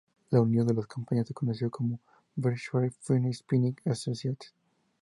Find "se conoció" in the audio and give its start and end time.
1.27-1.69